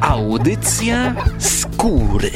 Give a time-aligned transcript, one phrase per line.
[0.00, 2.30] Audycja skóry.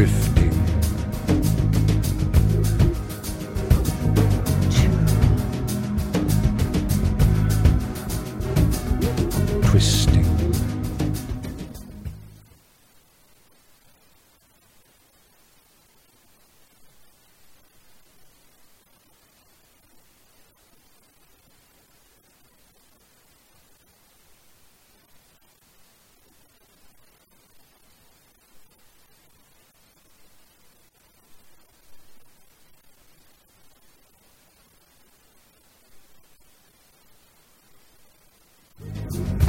[0.00, 0.29] Drifting.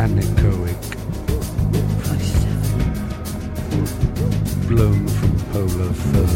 [0.01, 0.81] Anechoic,
[4.68, 6.31] blown from polar fur.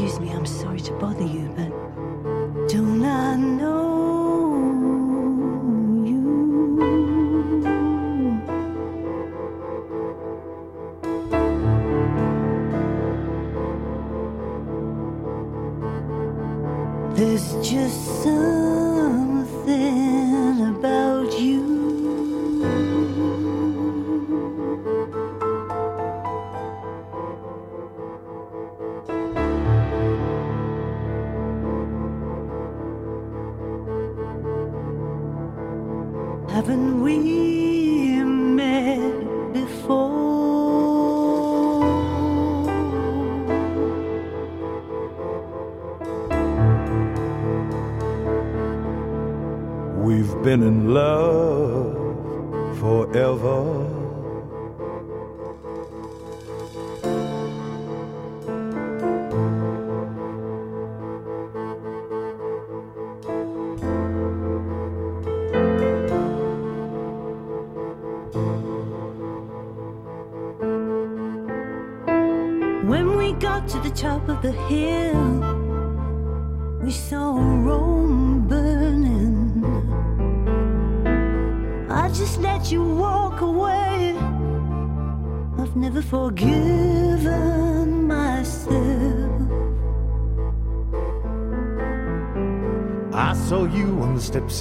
[0.00, 3.77] Excuse me, I'm sorry to bother you, but do not know.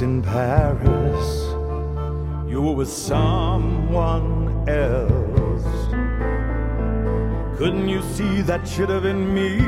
[0.01, 1.45] In Paris.
[2.47, 5.87] You were with someone else.
[7.57, 9.59] Couldn't you see that should have been me?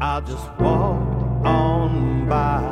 [0.00, 2.62] I just walked on by.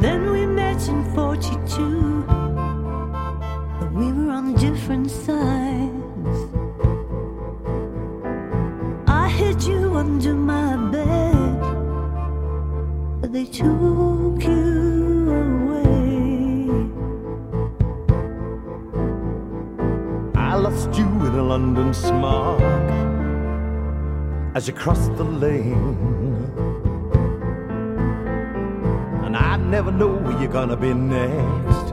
[0.00, 2.24] Then we met in 42,
[3.80, 5.57] but we were on different sides.
[13.38, 16.70] They took you away.
[20.34, 22.60] I lost you in a London smog
[24.56, 25.94] as you crossed the lane.
[29.24, 31.86] And I never know where you're gonna be next.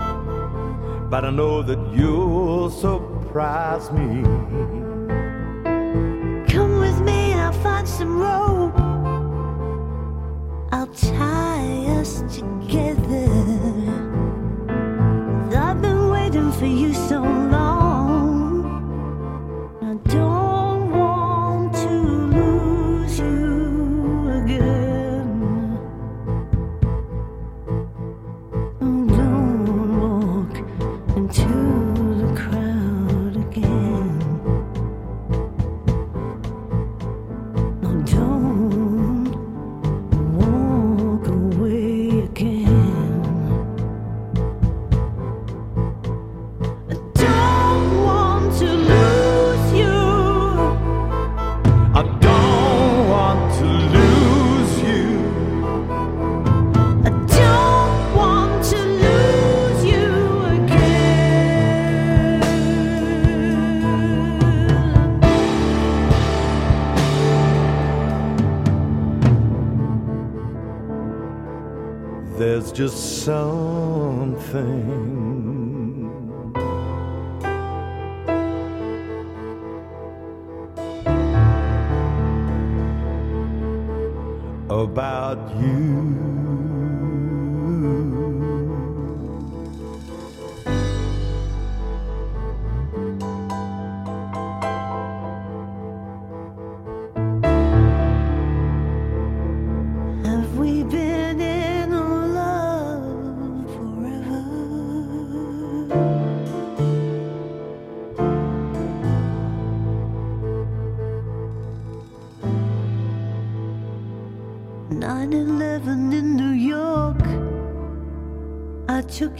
[1.11, 4.23] But I know that you'll surprise me.
[6.53, 8.84] Come with me and I'll find some rope.
[10.95, 13.27] Tie us together.
[15.53, 17.44] I've been waiting for you so long.
[72.75, 74.51] Just something
[84.69, 86.24] about you.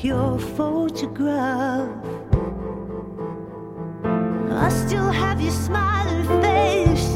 [0.06, 1.90] Your photograph.
[4.52, 7.10] I still have your smiling face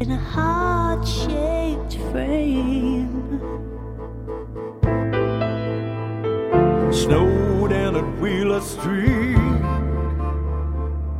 [0.00, 3.40] in a heart shaped frame.
[6.92, 9.66] Snowed in at Wheeler Street,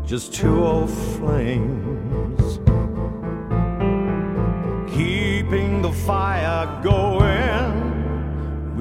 [0.07, 2.36] just two old flames.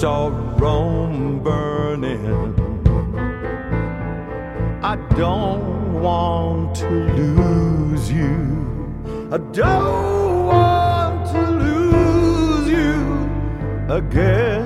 [0.00, 0.26] saw
[0.58, 2.26] Rome burning.
[4.82, 8.36] I don't want to lose you.
[9.30, 12.94] I don't want to lose you
[13.88, 14.63] again.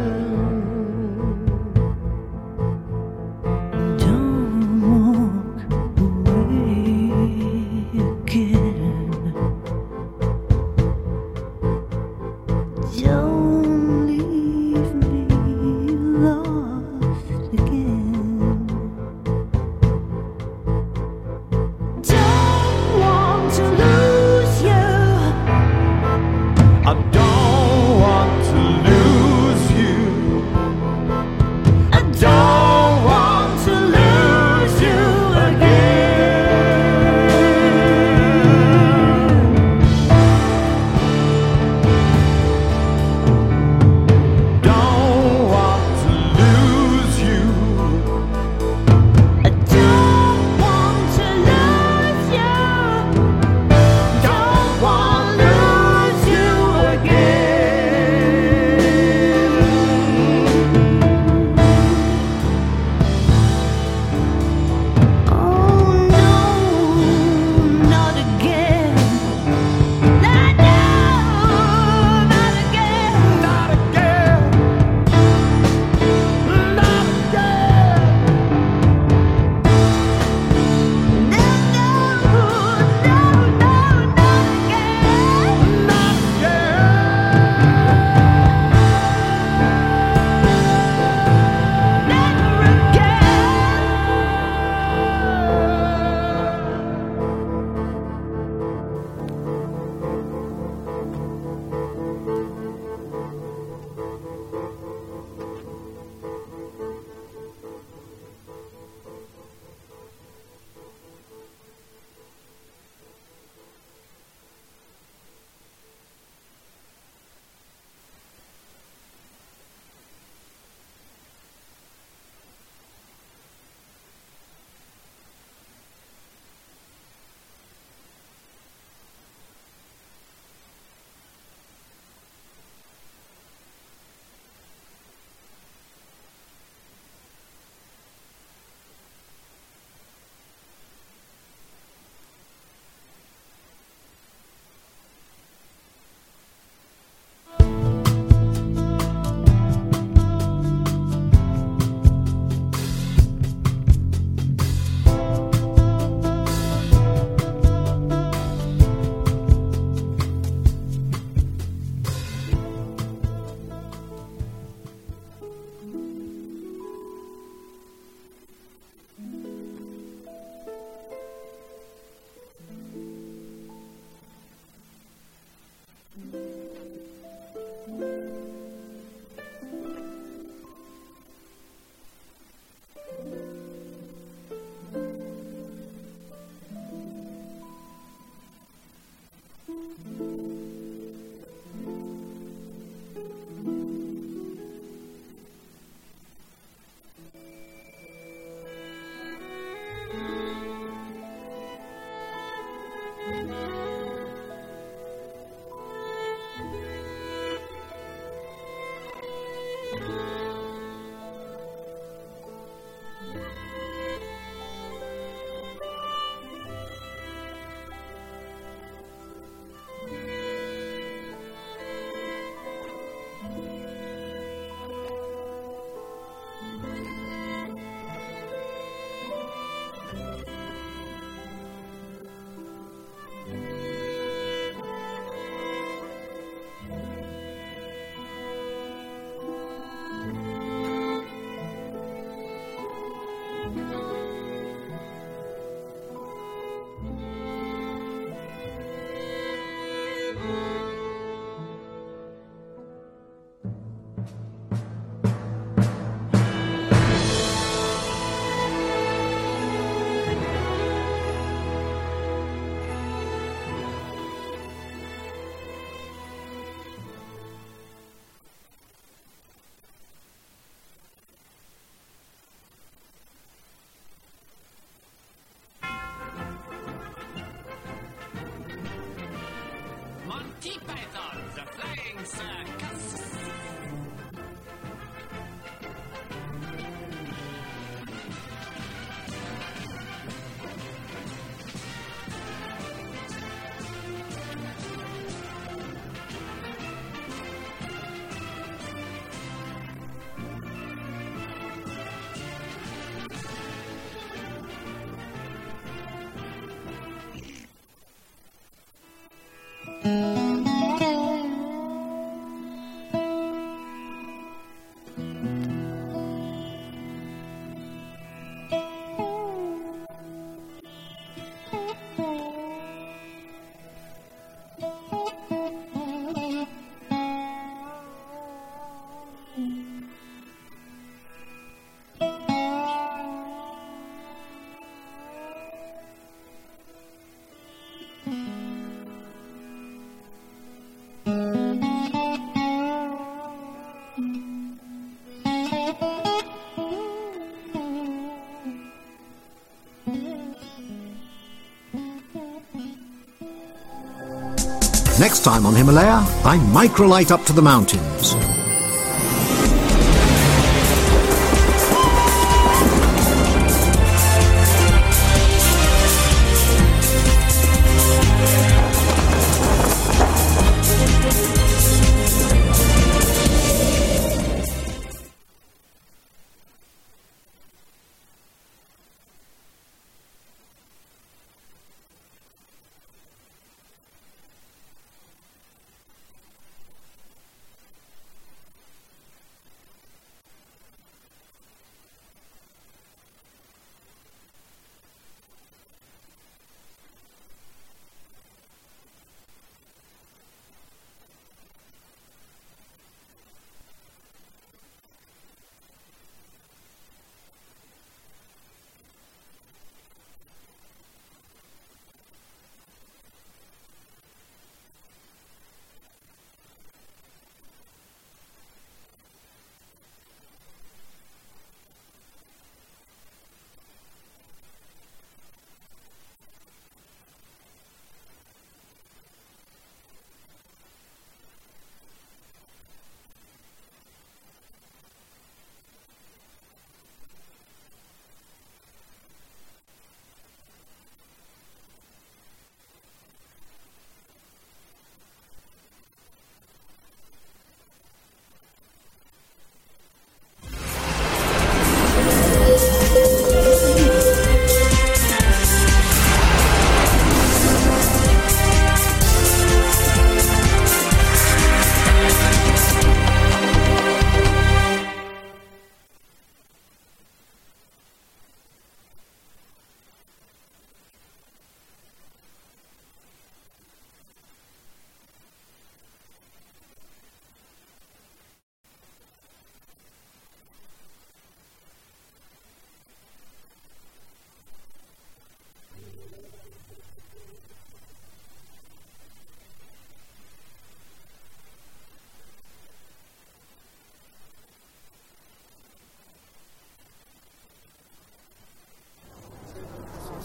[355.28, 358.57] Next time on Himalaya, I microlight up to the mountains.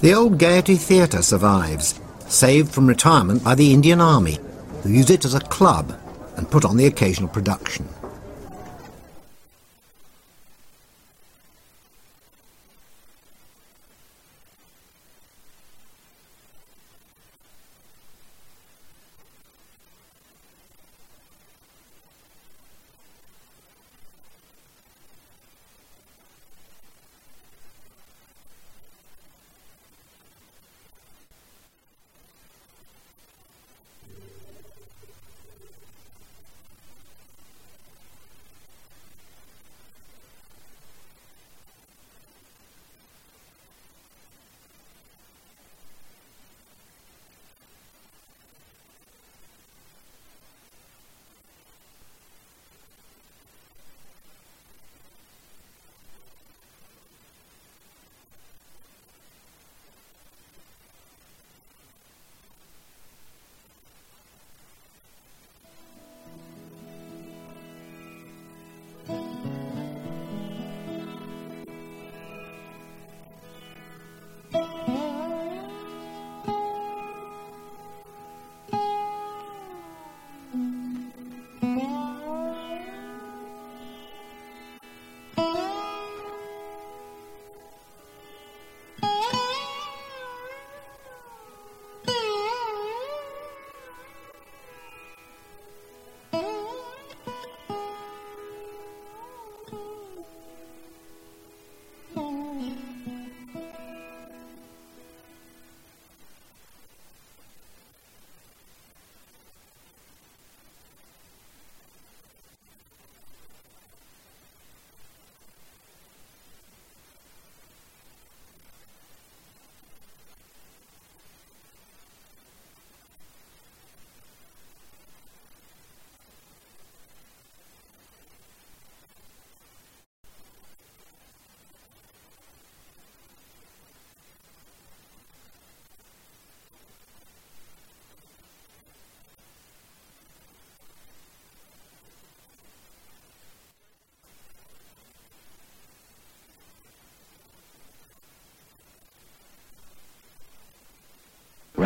[0.03, 4.37] The old Gaiety Theatre survives, saved from retirement by the Indian Army,
[4.81, 5.97] who use it as a club
[6.35, 7.87] and put on the occasional production.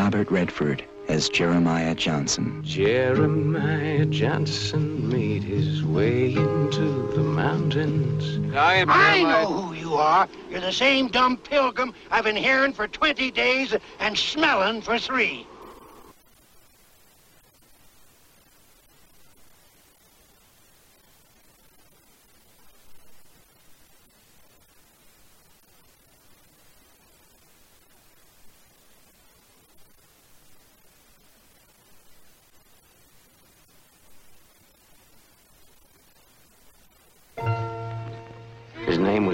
[0.07, 2.63] Robert Redford as Jeremiah Johnson.
[2.63, 8.55] Jeremiah Johnson made his way into the mountains.
[8.55, 10.29] I am I know who you are.
[10.49, 15.45] You're the same dumb pilgrim I've been hearing for 20 days and smelling for three.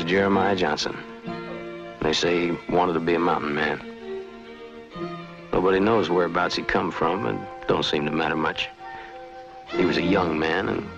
[0.04, 0.98] Was Jeremiah Johnson.
[2.02, 3.82] They say he wanted to be a mountain man.
[5.54, 8.68] Nobody knows whereabouts he come from, and don't seem to matter much.
[9.70, 10.90] He was a young man, and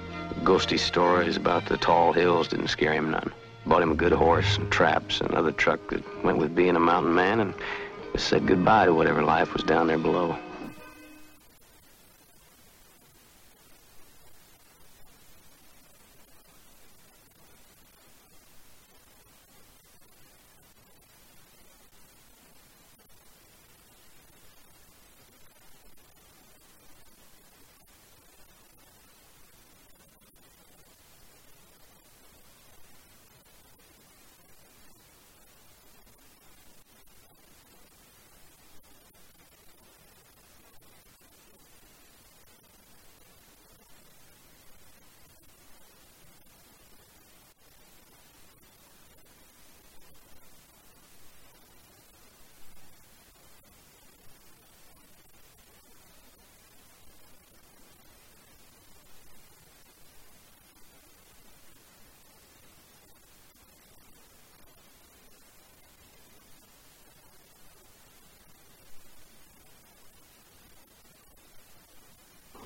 [0.43, 3.31] ghosty stories about the tall hills didn't scare him none.
[3.67, 6.79] Bought him a good horse and traps and other truck that went with being a
[6.79, 7.53] mountain man, and
[8.15, 10.35] said goodbye to whatever life was down there below.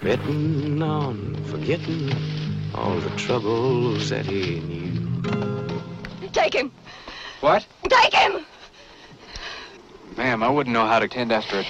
[0.10, 6.30] Betting on forgetting all the troubles that he knew.
[6.32, 6.72] Take him!
[7.42, 7.64] What?
[7.88, 8.44] Take him!
[10.18, 11.68] Ma'am, I wouldn't know how to tend after it.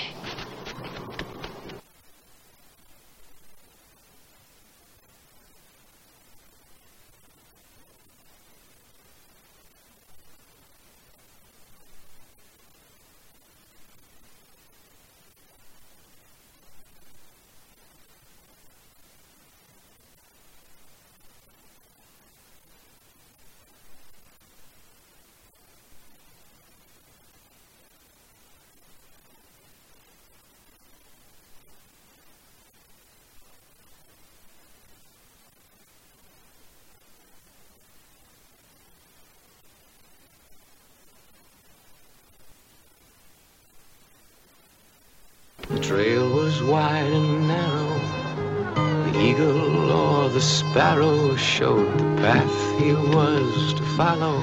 [51.60, 54.42] Showed the path he was to follow.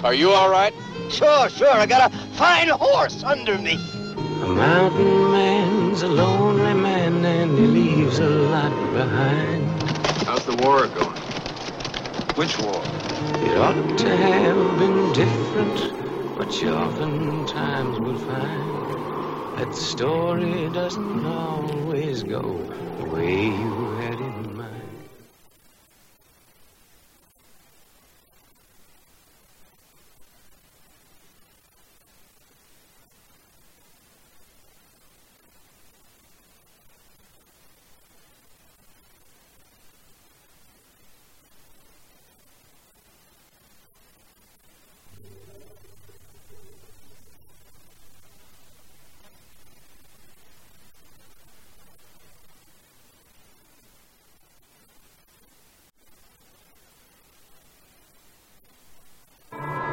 [0.02, 0.72] Are you all right?
[1.10, 1.70] Sure, sure.
[1.70, 3.74] I got a fine horse under me.
[4.42, 9.68] A mountain man's a lonely man and he leaves a lot behind.
[10.26, 11.20] How's the war going?
[12.40, 12.82] Which war?
[13.46, 21.26] It ought to have been different, but you oftentimes will find that the story doesn't
[21.26, 22.42] always go
[22.98, 24.72] the way you had in mind.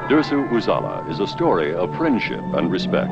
[0.10, 3.12] Dersu Uzala is a story of friendship and respect.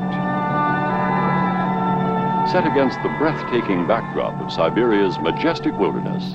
[2.50, 6.34] Set against the breathtaking backdrop of Siberia's majestic wilderness,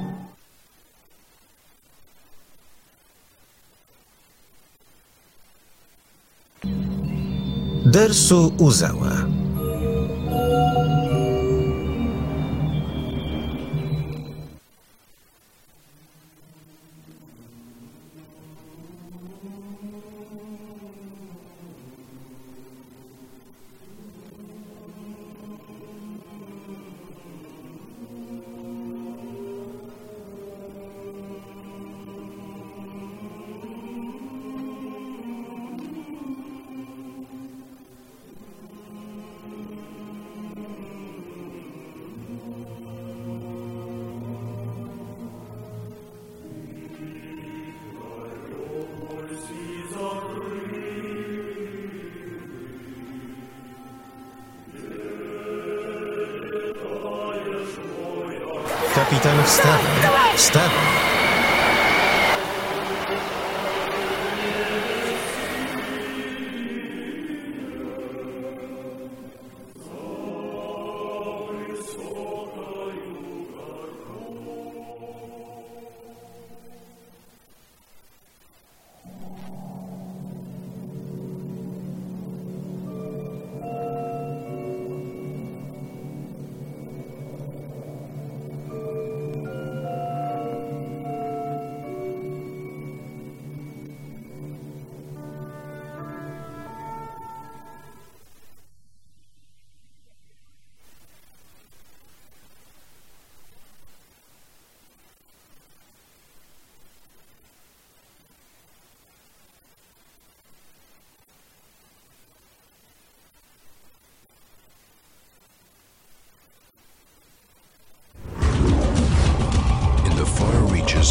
[7.91, 9.22] Dersu Uzala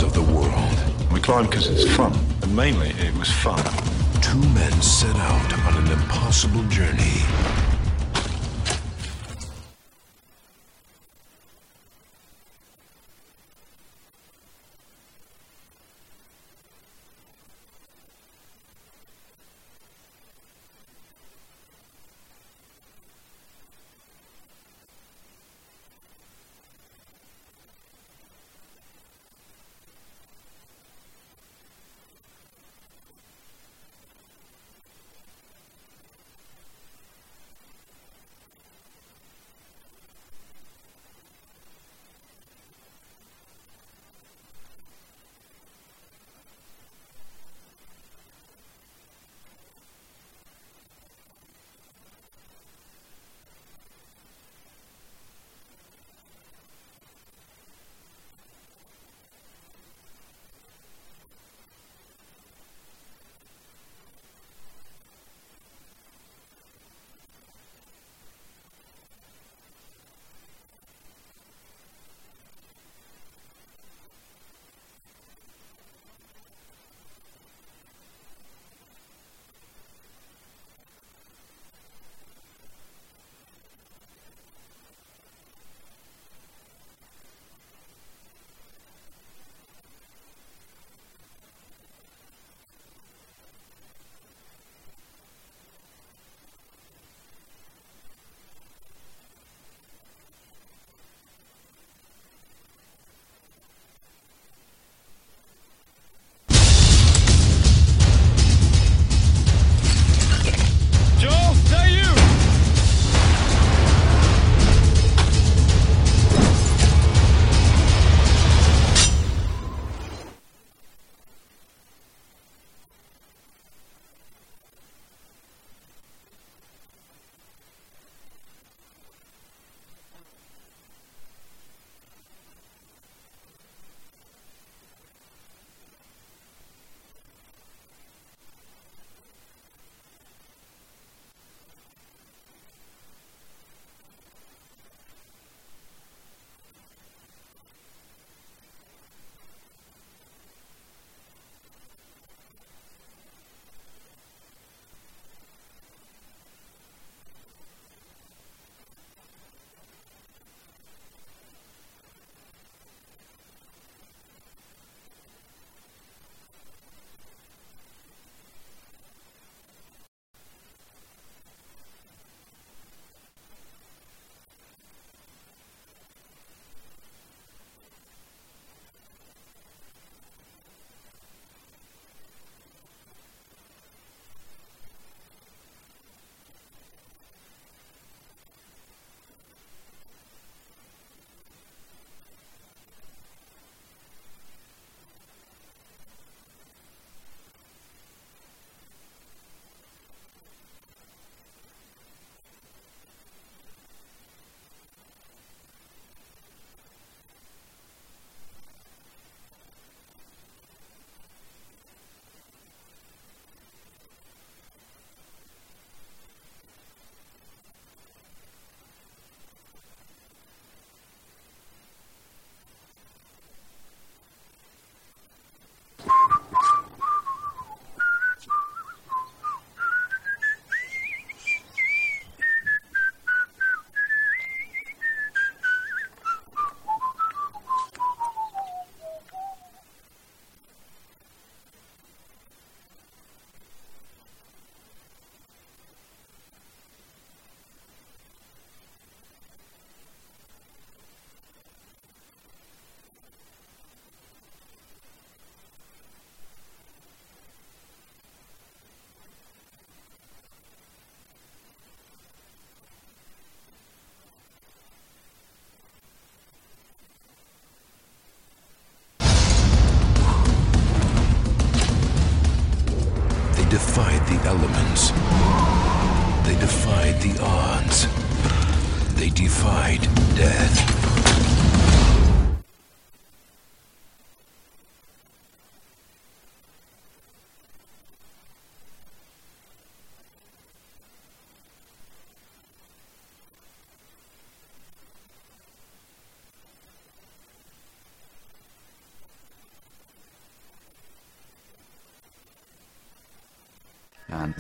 [0.01, 3.63] of the world, We climb because it's fun, and mainly it was fun.
[4.23, 7.72] two men set out on an impossible journey.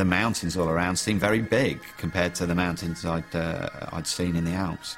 [0.03, 4.34] The mountains all around seem very big compared to the mountains I'd, uh, I'd seen
[4.34, 4.96] in the Alps.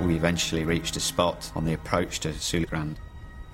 [0.00, 2.98] We eventually reached a spot on the approach to Siula Grande.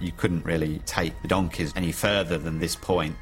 [0.01, 3.15] You couldn't really take the donkeys any further than this point.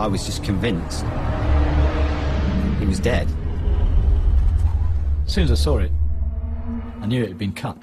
[0.00, 1.02] I was just convinced
[2.80, 3.28] he was dead.
[5.26, 5.92] As soon as I saw it,
[7.02, 7.76] I knew it had been cut.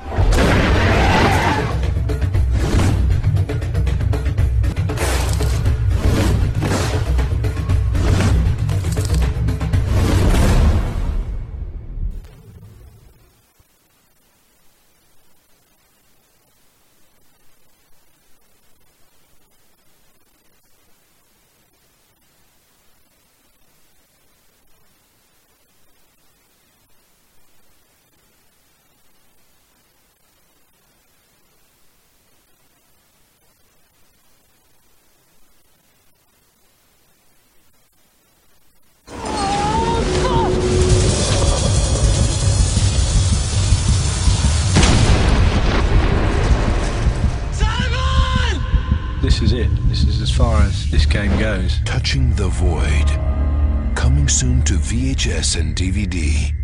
[55.17, 56.56] VHS and DVD.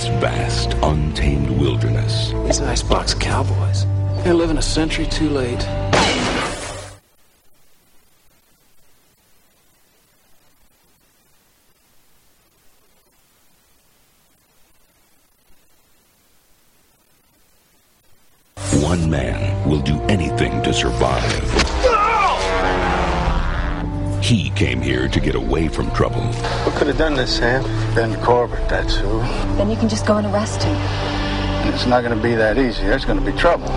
[0.00, 3.84] This vast, untamed wilderness, These icebox cowboys.
[4.24, 5.62] They're living a century too late.
[18.82, 21.70] one man will do anything to survive.
[24.30, 26.20] He came here to get away from trouble.
[26.20, 27.64] Who could have done this, Sam?
[27.96, 29.18] Ben Corbett, that's who.
[29.58, 30.76] Then you can just go and arrest him.
[30.76, 32.84] And it's not going to be that easy.
[32.84, 33.68] There's going to be trouble.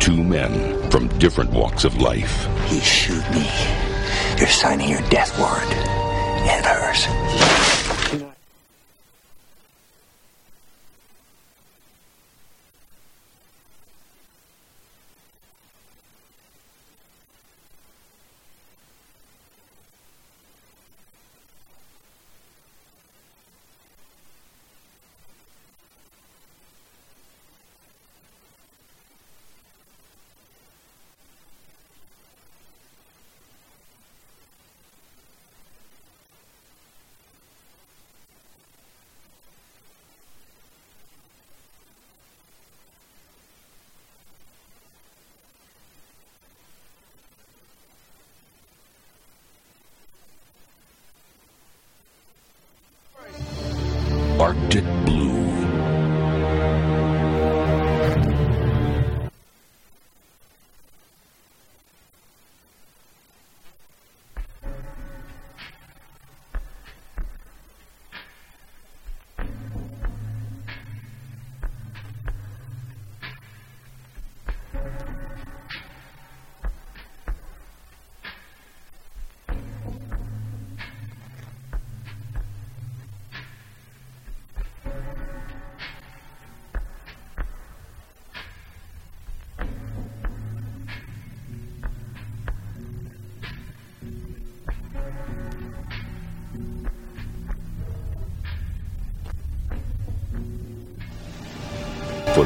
[0.00, 2.46] Two men from different walks of life.
[2.70, 3.48] You shoot me,
[4.36, 7.61] you're signing your death warrant and hers.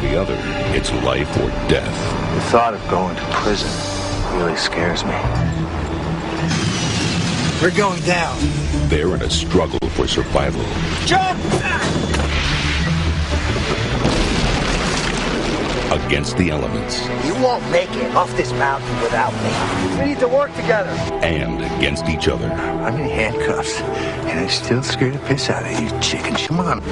[0.08, 0.36] The other,
[0.76, 2.34] it's life or death.
[2.34, 3.70] The thought of going to prison
[4.38, 5.16] really scares me.
[7.60, 8.36] We're going down.
[8.88, 10.62] They're in a struggle for survival
[11.06, 11.40] Jump!
[16.06, 19.98] against the elements You won't make it off this mountain without me.
[19.98, 20.90] We need to work together.
[21.24, 22.46] and against each other.
[22.46, 26.46] I'm in handcuffs, and I still scare the piss out of you chickens.
[26.46, 26.82] Come on.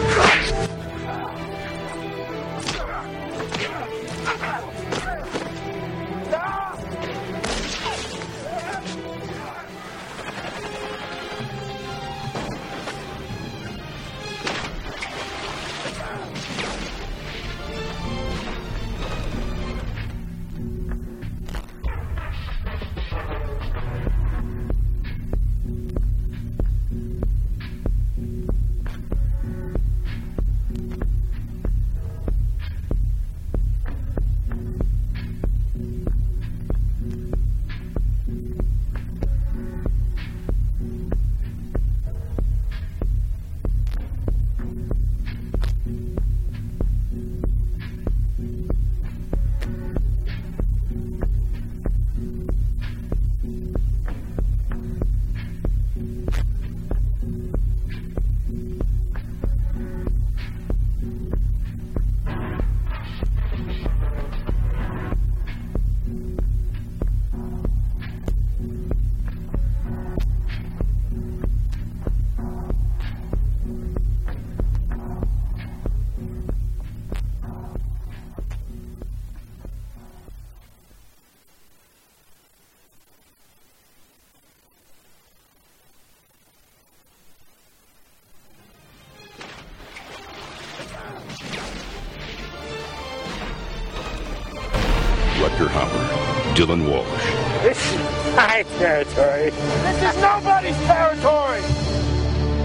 [95.40, 97.26] Rutger Hauer, Dylan Walsh,
[97.62, 99.50] This is my territory.
[99.50, 101.62] This is nobody's territory.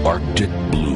[0.04, 0.89] Arctic Blue.